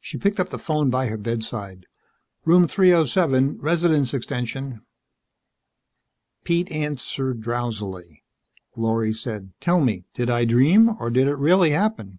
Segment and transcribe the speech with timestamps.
[0.00, 1.86] She picked up the phone by her bedside.
[2.44, 4.82] "Room 307 Resident's extension."
[6.44, 8.22] Pete answered drowsily.
[8.76, 12.18] Lorry said, "Tell me did I dream, or did it really happen."